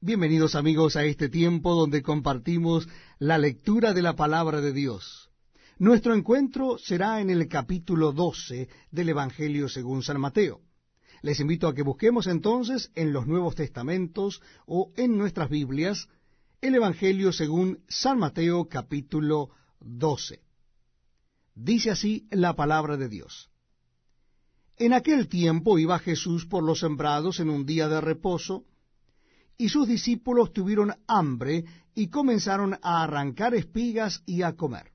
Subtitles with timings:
[0.00, 5.28] Bienvenidos amigos a este tiempo donde compartimos la lectura de la palabra de Dios.
[5.76, 10.60] Nuestro encuentro será en el capítulo 12 del Evangelio según San Mateo.
[11.22, 16.06] Les invito a que busquemos entonces en los Nuevos Testamentos o en nuestras Biblias
[16.60, 20.40] el Evangelio según San Mateo capítulo 12.
[21.56, 23.50] Dice así la palabra de Dios.
[24.76, 28.64] En aquel tiempo iba Jesús por los sembrados en un día de reposo,
[29.58, 31.64] y sus discípulos tuvieron hambre
[31.94, 34.92] y comenzaron a arrancar espigas y a comer.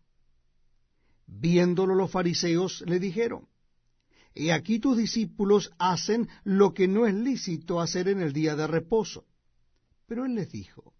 [1.28, 3.48] Viéndolo los fariseos le dijeron,
[4.34, 8.66] He aquí tus discípulos hacen lo que no es lícito hacer en el día de
[8.66, 9.26] reposo.
[10.08, 10.94] Pero él les dijo,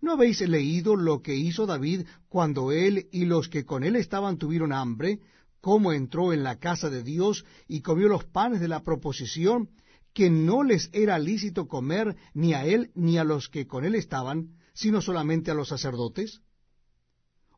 [0.00, 4.38] ¿No habéis leído lo que hizo David cuando él y los que con él estaban
[4.38, 5.20] tuvieron hambre,
[5.60, 9.70] cómo entró en la casa de Dios y comió los panes de la proposición,
[10.16, 13.94] que no les era lícito comer ni a él ni a los que con él
[13.94, 16.40] estaban, sino solamente a los sacerdotes?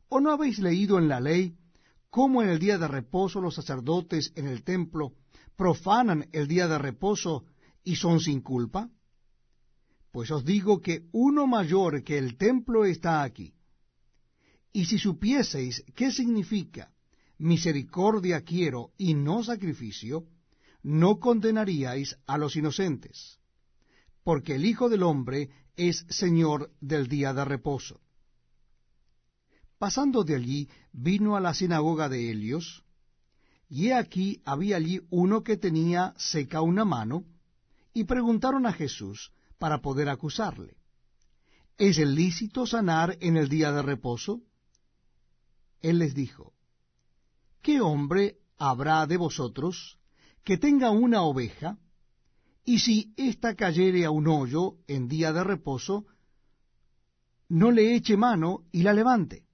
[0.09, 1.55] ¿O no habéis leído en la ley
[2.09, 5.13] cómo en el día de reposo los sacerdotes en el templo
[5.55, 7.45] profanan el día de reposo
[7.85, 8.89] y son sin culpa?
[10.11, 13.53] Pues os digo que uno mayor que el templo está aquí.
[14.73, 16.91] Y si supieseis qué significa
[17.37, 20.25] misericordia quiero y no sacrificio,
[20.83, 23.39] no condenaríais a los inocentes,
[24.23, 28.01] porque el Hijo del Hombre es Señor del día de reposo.
[29.77, 32.83] Pasando de allí, vino a la sinagoga de Helios,
[33.69, 37.25] y he aquí había allí uno que tenía seca una mano,
[37.93, 40.77] y preguntaron a Jesús para poder acusarle,
[41.77, 44.41] ¿es lícito sanar en el día de reposo?
[45.81, 46.53] Él les dijo,
[47.61, 49.98] ¿qué hombre habrá de vosotros
[50.49, 51.77] que tenga una oveja,
[52.65, 56.07] y si ésta cayere a un hoyo en día de reposo,
[57.49, 59.45] no le eche mano y la levante.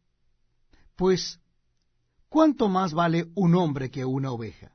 [0.96, 1.42] Pues,
[2.30, 4.72] ¿cuánto más vale un hombre que una oveja?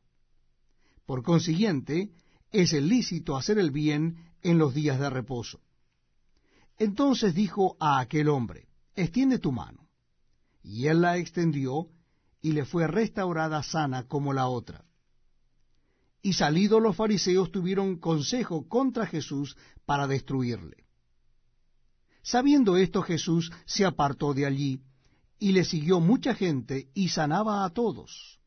[1.06, 2.10] Por consiguiente,
[2.53, 5.62] es lícito hacer el bien en los días de reposo.
[6.76, 9.88] Entonces dijo a aquel hombre, extiende tu mano.
[10.62, 11.88] Y él la extendió,
[12.42, 14.84] y le fue restaurada sana como la otra.
[16.22, 20.84] Y salidos los fariseos tuvieron consejo contra Jesús para destruirle.
[22.22, 24.80] Sabiendo esto Jesús se apartó de allí,
[25.38, 28.38] y le siguió mucha gente, y sanaba a todos,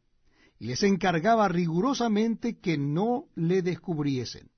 [0.59, 4.51] y les encargaba rigurosamente que no le descubriesen,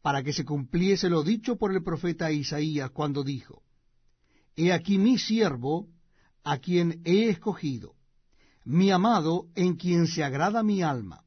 [0.00, 3.62] para que se cumpliese lo dicho por el profeta Isaías cuando dijo,
[4.56, 5.88] He aquí mi siervo,
[6.42, 7.94] a quien he escogido,
[8.64, 11.23] mi amado, en quien se agrada mi alma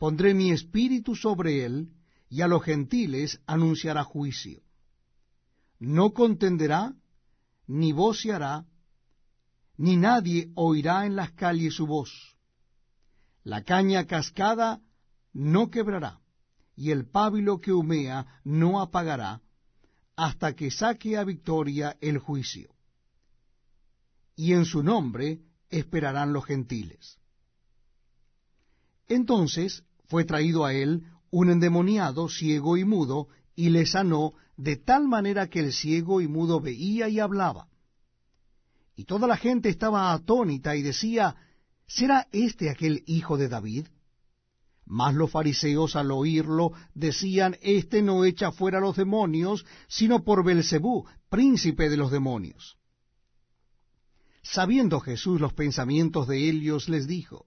[0.00, 1.90] pondré mi espíritu sobre él,
[2.30, 4.62] y a los gentiles anunciará juicio.
[5.78, 6.94] No contenderá,
[7.66, 8.64] ni voceará,
[9.76, 12.10] ni nadie oirá en las calles su voz.
[13.44, 14.80] La caña cascada
[15.34, 16.20] no quebrará,
[16.74, 19.42] y el pábilo que humea no apagará,
[20.16, 22.74] hasta que saque a victoria el juicio.
[24.34, 27.18] Y en su nombre esperarán los gentiles.
[29.08, 35.06] Entonces fue traído a él un endemoniado, ciego y mudo, y le sanó de tal
[35.06, 37.68] manera que el ciego y mudo veía y hablaba.
[38.96, 41.36] Y toda la gente estaba atónita y decía,
[41.86, 43.86] ¿será este aquel hijo de David?
[44.84, 51.06] Mas los fariseos al oírlo decían, Este no echa fuera los demonios, sino por Belcebú,
[51.28, 52.76] príncipe de los demonios.
[54.42, 57.46] Sabiendo Jesús los pensamientos de ellos, les dijo,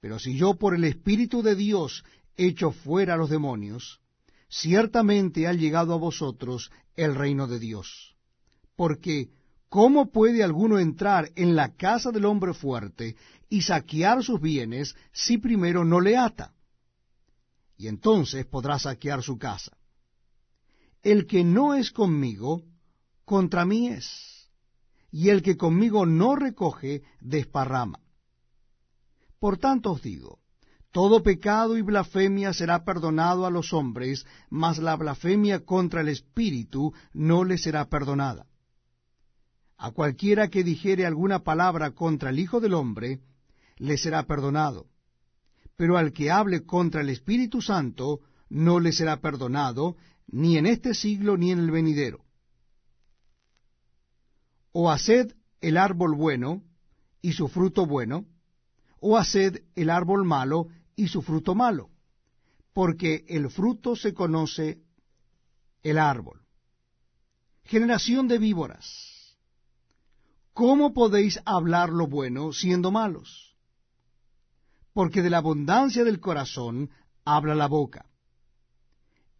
[0.00, 2.04] Pero si yo por el Espíritu de Dios
[2.36, 4.00] echo fuera a los demonios,
[4.48, 8.16] ciertamente ha llegado a vosotros el reino de Dios.
[8.76, 9.30] Porque,
[9.68, 13.16] ¿cómo puede alguno entrar en la casa del hombre fuerte
[13.48, 16.52] y saquear sus bienes si primero no le ata?
[17.78, 19.76] Y entonces podrá saquear su casa.
[21.02, 22.64] El que no es conmigo,
[23.24, 24.50] contra mí es,
[25.10, 28.00] y el que conmigo no recoge, desparrama.
[29.46, 30.40] Por tanto os digo,
[30.90, 36.92] Todo pecado y blasfemia será perdonado a los hombres, mas la blasfemia contra el Espíritu
[37.12, 38.48] no le será perdonada.
[39.78, 43.20] A cualquiera que dijere alguna palabra contra el Hijo del Hombre,
[43.76, 44.88] le será perdonado.
[45.76, 49.96] Pero al que hable contra el Espíritu Santo, no le será perdonado,
[50.26, 52.24] ni en este siglo ni en el venidero.
[54.72, 56.64] O haced el árbol bueno,
[57.22, 58.26] y su fruto bueno,
[59.08, 60.66] o haced el árbol malo,
[60.96, 61.90] y su fruto malo,
[62.72, 64.82] porque el fruto se conoce
[65.84, 66.40] el árbol.
[67.62, 69.38] Generación de víboras,
[70.52, 73.54] ¿cómo podéis hablar lo bueno siendo malos?
[74.92, 76.90] Porque de la abundancia del corazón
[77.24, 78.06] habla la boca.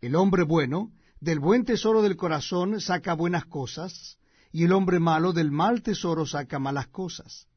[0.00, 4.18] El hombre bueno del buen tesoro del corazón saca buenas cosas,
[4.52, 7.48] y el hombre malo del mal tesoro saca malas cosas.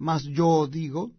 [0.00, 1.12] Mas yo digo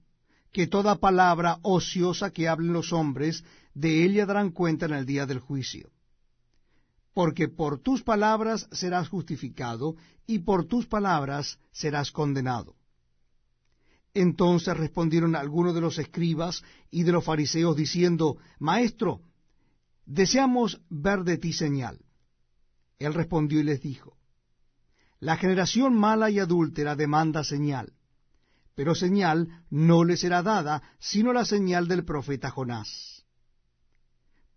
[0.52, 3.46] que toda palabra ociosa que hablen los hombres,
[3.76, 5.92] de ella darán cuenta en el día del juicio.
[7.14, 9.96] Porque por tus palabras serás justificado,
[10.26, 12.76] y por tus palabras serás condenado.
[14.16, 19.22] Entonces respondieron algunos de los escribas y de los fariseos diciendo, Maestro,
[20.08, 22.00] deseamos ver de ti señal.
[22.98, 24.18] Él respondió y les dijo,
[25.20, 27.94] La generación mala y adúltera demanda señal
[28.76, 33.26] pero señal no le será dada, sino la señal del profeta Jonás.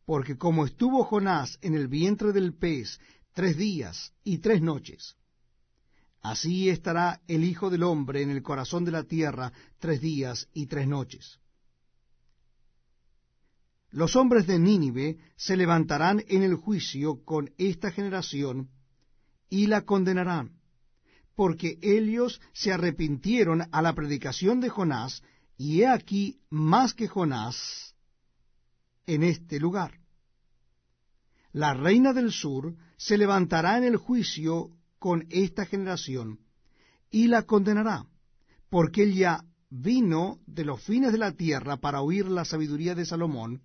[0.07, 3.01] Porque como estuvo Jonás en el vientre del pez
[3.33, 5.17] tres días y tres noches,
[6.21, 10.67] así estará el Hijo del Hombre en el corazón de la tierra tres días y
[10.67, 11.41] tres noches.
[13.91, 18.71] Los hombres de Nínive se levantarán en el juicio con esta generación
[19.49, 20.64] y la condenarán
[21.35, 25.23] porque ellos se arrepintieron a la predicación de Jonás,
[25.57, 27.95] y he aquí más que Jonás
[29.07, 30.01] en este lugar.
[31.53, 36.41] La reina del sur se levantará en el juicio con esta generación,
[37.11, 38.07] y la condenará,
[38.71, 43.63] porque ella vino de los fines de la tierra para oír la sabiduría de Salomón,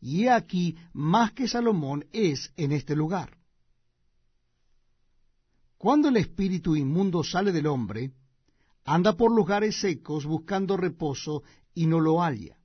[0.00, 3.35] y he aquí más que Salomón es en este lugar.
[5.78, 8.12] Cuando el espíritu inmundo sale del hombre,
[8.84, 11.42] anda por lugares secos buscando reposo
[11.74, 12.56] y no lo halla.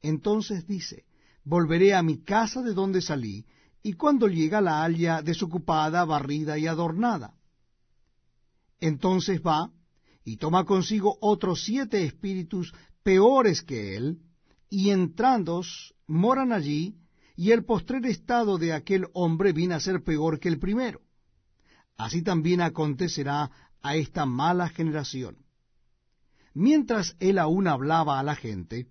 [0.00, 1.04] Entonces dice,
[1.44, 3.44] volveré a mi casa de donde salí,
[3.82, 7.34] y cuando llega la halla desocupada, barrida y adornada.
[8.78, 9.72] Entonces va
[10.24, 12.72] y toma consigo otros siete espíritus
[13.02, 14.20] peores que él,
[14.70, 15.62] y entrando
[16.06, 16.94] moran allí,
[17.34, 21.00] y el postrer estado de aquel hombre viene a ser peor que el primero
[21.96, 23.50] así también acontecerá
[23.82, 25.38] a esta mala generación.
[26.54, 28.88] Mientras él aún hablaba a la gente,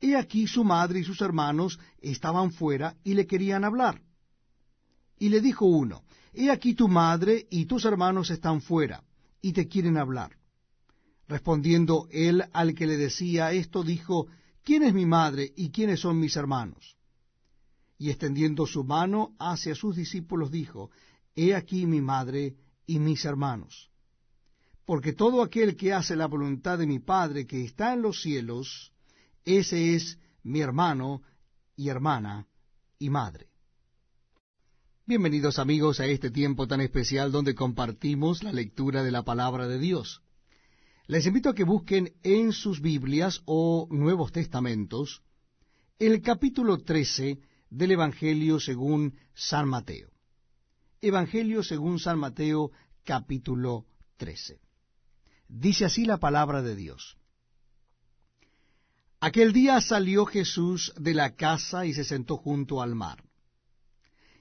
[0.00, 4.02] he aquí su madre y sus hermanos estaban fuera y le querían hablar.
[5.18, 6.02] Y le dijo uno,
[6.32, 9.02] He aquí tu madre y tus hermanos están fuera,
[9.42, 10.36] y te quieren hablar.
[11.26, 14.26] Respondiendo él al que le decía esto, dijo,
[14.64, 16.96] ¿quién es mi madre y quiénes son mis hermanos?
[17.98, 20.90] Y extendiendo su mano hacia sus discípulos, dijo,
[21.34, 22.56] He aquí mi madre
[22.86, 23.90] y mis hermanos.
[24.84, 28.92] Porque todo aquel que hace la voluntad de mi Padre que está en los cielos,
[29.44, 31.22] ese es mi hermano
[31.76, 32.48] y hermana
[32.98, 33.48] y madre.
[35.06, 39.78] Bienvenidos amigos a este tiempo tan especial donde compartimos la lectura de la palabra de
[39.78, 40.22] Dios.
[41.06, 45.22] Les invito a que busquen en sus Biblias o Nuevos Testamentos
[45.98, 50.10] el capítulo 13 del Evangelio según San Mateo.
[51.02, 52.72] Evangelio según San Mateo
[53.04, 53.86] capítulo
[54.18, 54.60] 13.
[55.48, 57.16] Dice así la palabra de Dios.
[59.18, 63.24] Aquel día salió Jesús de la casa y se sentó junto al mar.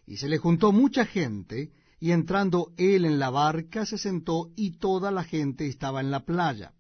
[0.06, 4.72] Y se le juntó mucha gente, y entrando él en la barca se sentó, y
[4.80, 6.74] toda la gente estaba en la playa.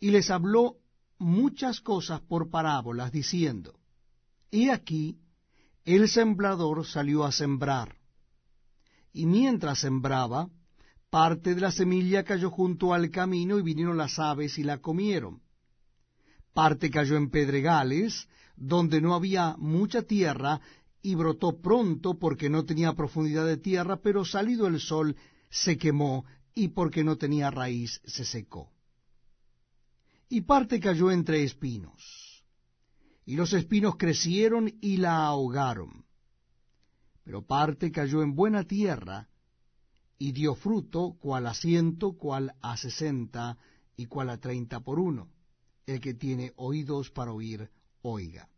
[0.00, 0.78] Y les habló
[1.18, 3.78] muchas cosas por parábolas, diciendo,
[4.50, 5.18] He aquí,
[5.86, 7.96] el sembrador salió a sembrar.
[9.12, 10.50] Y mientras sembraba,
[11.10, 15.40] parte de la semilla cayó junto al camino y vinieron las aves y la comieron.
[16.52, 20.60] Parte cayó en pedregales, donde no había mucha tierra,
[21.02, 25.14] y brotó pronto porque no tenía profundidad de tierra, pero salido el sol
[25.50, 28.72] se quemó, y porque no tenía raíz se secó.
[30.28, 32.25] Y parte cayó entre espinos
[33.26, 36.06] y los espinos crecieron y la ahogaron.
[37.24, 39.28] Pero parte cayó en buena tierra,
[40.18, 43.58] y dio fruto, cual a ciento, cual a sesenta,
[43.96, 45.28] y cual a treinta por uno.
[45.86, 47.68] El que tiene oídos para oír,
[48.02, 48.48] oiga.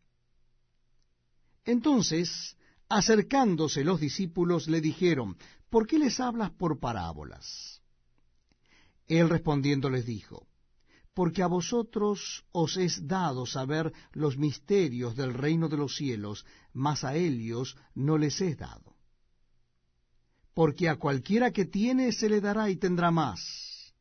[1.65, 2.57] Entonces,
[2.89, 5.37] acercándose los discípulos, le dijeron,
[5.71, 7.83] ¿por qué les hablas por parábolas?
[9.07, 10.48] Él respondiendo les dijo,
[11.19, 17.03] porque a vosotros os es dado saber los misterios del reino de los cielos, mas
[17.03, 18.95] a ellos no les es dado.
[20.55, 23.93] Porque a cualquiera que tiene se le dará y tendrá más,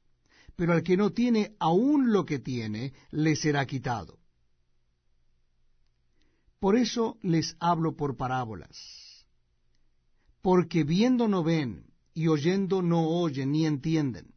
[0.56, 4.20] pero al que no tiene aún lo que tiene, le será quitado.
[6.60, 9.26] Por eso les hablo por parábolas,
[10.44, 14.37] porque viendo no ven, y oyendo no oyen ni entienden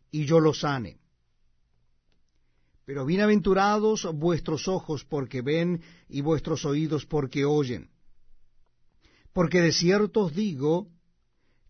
[0.11, 0.99] y yo los sane.
[2.85, 7.89] Pero bienaventurados vuestros ojos porque ven y vuestros oídos porque oyen.
[9.33, 10.89] Porque de cierto os digo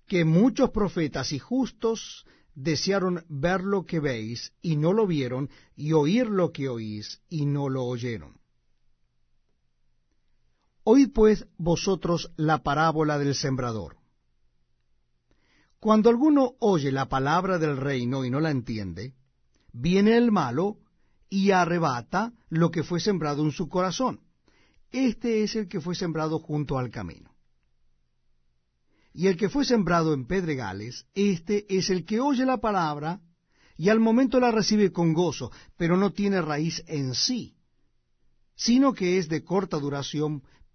[0.08, 5.94] que muchos profetas y justos desearon ver lo que veis y no lo vieron, y
[5.94, 8.40] oír lo que oís y no lo oyeron.
[10.84, 14.01] Oíd pues vosotros la parábola del sembrador.
[15.82, 19.16] Cuando alguno oye la palabra del reino y no la entiende,
[19.74, 20.78] viene el malo
[21.28, 24.20] y arrebata lo que fue sembrado en su corazón.
[24.92, 27.36] Este es el que fue sembrado junto al camino.
[29.12, 33.20] Y el que fue sembrado en pedregales, este es el que oye la palabra
[33.76, 37.56] y al momento la recibe con gozo, pero no tiene raíz en sí,
[38.56, 40.44] sino que es de corta duración,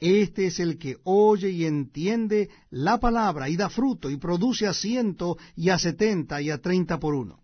[0.00, 4.72] este es el que oye y entiende la palabra y da fruto y produce a
[4.72, 7.42] ciento y a setenta y a treinta por uno.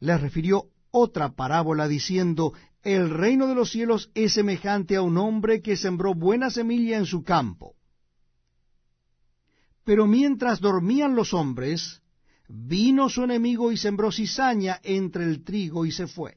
[0.00, 5.60] Les refirió otra parábola diciendo, el reino de los cielos es semejante a un hombre
[5.60, 7.74] que sembró buena semilla en su campo.
[9.84, 12.02] Pero mientras dormían los hombres,
[12.48, 16.36] vino su enemigo y sembró cizaña entre el trigo y se fue.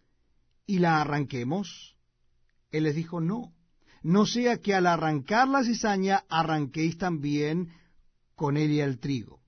[0.71, 1.97] y la arranquemos?
[2.71, 3.53] Él les dijo, no,
[4.03, 7.73] no sea que al arrancar la cizaña arranquéis también
[8.35, 9.41] con ella el trigo.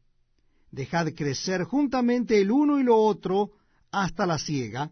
[0.69, 3.51] Dejad crecer juntamente el uno y lo otro
[3.89, 4.91] hasta la siega,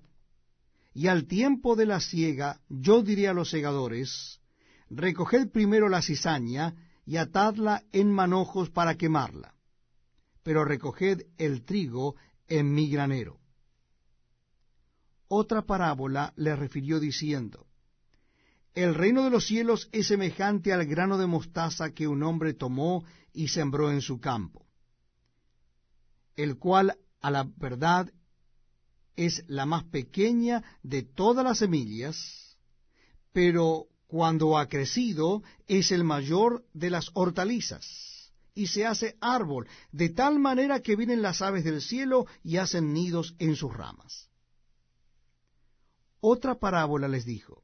[0.94, 4.40] y al tiempo de la siega yo diré a los segadores,
[4.90, 9.54] recoged primero la cizaña y atadla en manojos para quemarla,
[10.44, 12.16] pero recoged el trigo
[12.48, 13.41] en mi granero
[15.34, 17.66] otra parábola le refirió diciendo,
[18.74, 23.06] El reino de los cielos es semejante al grano de mostaza que un hombre tomó
[23.32, 24.66] y sembró en su campo,
[26.36, 28.12] el cual a la verdad
[29.16, 32.58] es la más pequeña de todas las semillas,
[33.32, 40.10] pero cuando ha crecido es el mayor de las hortalizas, y se hace árbol, de
[40.10, 44.31] tal manera que vienen las aves del cielo y hacen nidos en sus ramas.
[46.24, 47.64] Otra parábola les dijo,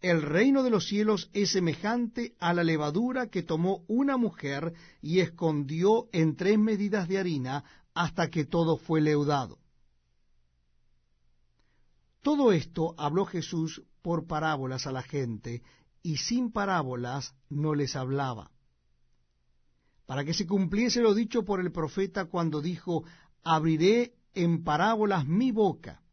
[0.00, 4.72] El reino de los cielos es semejante a la levadura que tomó una mujer
[5.02, 9.58] y escondió en tres medidas de harina hasta que todo fue leudado.
[12.22, 15.62] Todo esto habló Jesús por parábolas a la gente,
[16.00, 18.50] y sin parábolas no les hablaba,
[20.06, 23.04] para que se cumpliese lo dicho por el profeta cuando dijo,
[23.42, 26.03] abriré en parábolas mi boca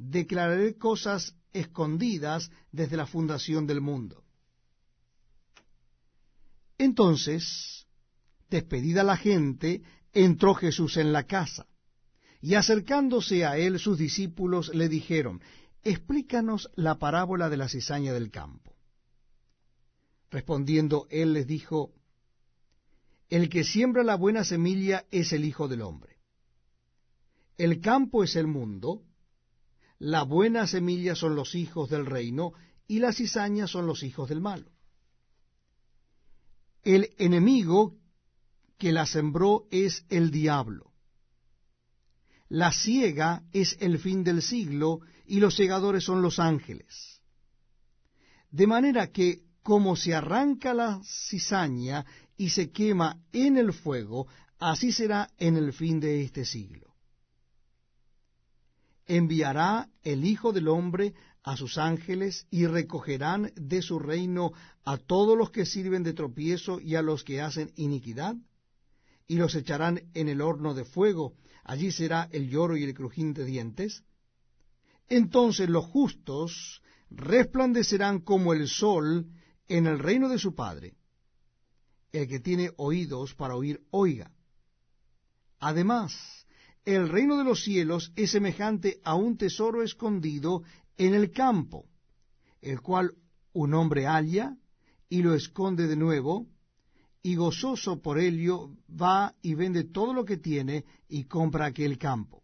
[0.00, 4.24] declararé cosas escondidas desde la fundación del mundo.
[6.78, 7.86] Entonces,
[8.48, 9.82] despedida la gente,
[10.14, 11.66] entró Jesús en la casa,
[12.40, 15.42] y acercándose a él sus discípulos le dijeron,
[15.82, 18.74] Explícanos la parábola de la cizaña del campo.
[20.30, 21.92] Respondiendo él les dijo,
[23.28, 26.18] El que siembra la buena semilla es el Hijo del Hombre.
[27.58, 29.04] El campo es el mundo,
[30.00, 32.54] la buena semilla son los hijos del reino,
[32.88, 34.72] y la cizaña son los hijos del malo.
[36.82, 37.98] El enemigo
[38.78, 40.90] que la sembró es el diablo.
[42.48, 47.20] La ciega es el fin del siglo, y los segadores son los ángeles.
[48.50, 52.06] De manera que como se arranca la cizaña
[52.38, 54.26] y se quema en el fuego,
[54.58, 56.89] así será en el fin de este siglo.
[59.12, 64.52] Enviará el Hijo del Hombre a sus ángeles y recogerán de su reino
[64.84, 68.36] a todos los que sirven de tropiezo y a los que hacen iniquidad,
[69.26, 73.34] y los echarán en el horno de fuego, allí será el lloro y el crujín
[73.34, 74.04] de dientes.
[75.08, 79.26] Entonces los justos resplandecerán como el sol
[79.66, 80.94] en el reino de su Padre.
[82.12, 84.30] El que tiene oídos para oír, oiga.
[85.58, 86.39] Además,
[86.84, 90.62] el reino de los cielos es semejante a un tesoro escondido
[90.96, 91.86] en el campo,
[92.60, 93.14] el cual
[93.52, 94.56] un hombre halla
[95.08, 96.46] y lo esconde de nuevo,
[97.22, 102.42] y gozoso por ello va y vende todo lo que tiene y compra aquel campo.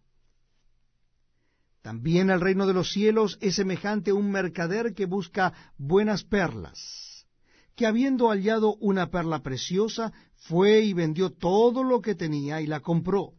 [1.80, 7.16] También el reino de los cielos es semejante a un mercader que busca buenas perlas
[7.76, 12.80] que habiendo hallado una perla preciosa, fue y vendió todo lo que tenía y la
[12.80, 13.34] compró.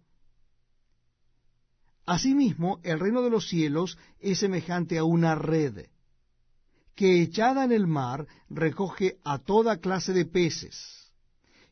[2.07, 5.87] Asimismo, el reino de los cielos es semejante a una red,
[6.95, 11.11] que echada en el mar recoge a toda clase de peces,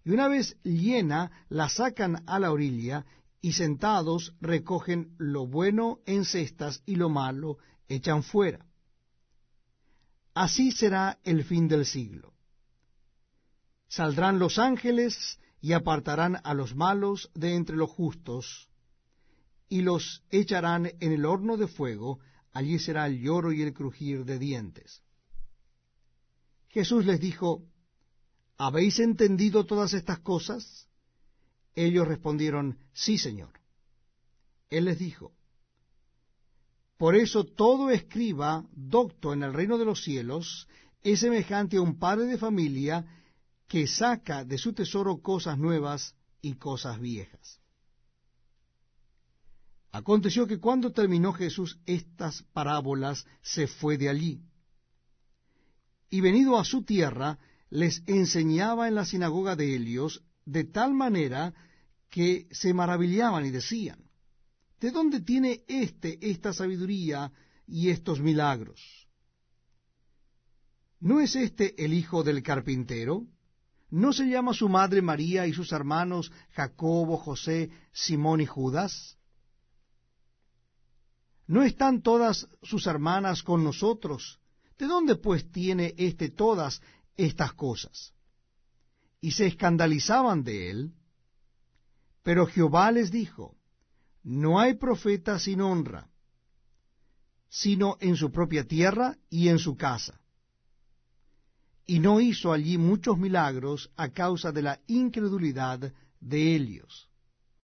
[0.04, 3.06] y una vez llena la sacan a la orilla,
[3.42, 7.58] y sentados recogen lo bueno en cestas y lo malo
[7.88, 8.66] echan fuera.
[10.34, 12.34] Así será el fin del siglo.
[13.88, 18.68] Saldrán los ángeles y apartarán a los malos de entre los justos,
[19.70, 22.20] y los echarán en el horno de fuego,
[22.52, 25.02] allí será el lloro y el crujir de dientes.
[26.70, 27.64] Jesús les dijo,
[28.58, 30.88] ¿Habéis entendido todas estas cosas?
[31.74, 33.60] Ellos respondieron, Sí, Señor.
[34.70, 35.34] Él les dijo,
[36.98, 40.68] Por eso todo escriba docto en el reino de los cielos
[41.04, 43.06] es semejante a un padre de familia
[43.68, 47.62] que saca de su tesoro cosas nuevas y cosas viejas.
[49.96, 54.42] Aconteció que cuando terminó Jesús estas parábolas, se fue de allí.
[56.10, 61.54] Y venido a su tierra, les enseñaba en la sinagoga de Helios, de tal manera
[62.10, 64.04] que se maravillaban y decían,
[64.82, 67.32] ¿de dónde tiene éste esta sabiduría
[67.66, 69.08] y estos milagros?
[71.00, 73.28] ¿No es este el hijo del carpintero?
[73.90, 79.18] ¿No se llama su madre María y sus hermanos Jacobo, José, Simón y Judas?
[81.48, 84.40] ¿No están todas sus hermanas con nosotros?
[84.78, 86.82] ¿De dónde pues tiene éste todas
[87.16, 88.14] estas cosas?
[89.22, 90.94] Y se escandalizaban de él.
[92.24, 93.56] Pero Jehová les dijo,
[94.24, 96.10] no hay profeta sin honra,
[97.48, 100.20] sino en su propia tierra y en su casa
[101.88, 107.10] y no hizo allí muchos milagros a causa de la incredulidad de ellos.